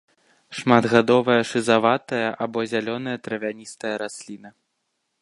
[0.59, 4.49] Шматгадовая шызаватая або зялёная травяністая расліна.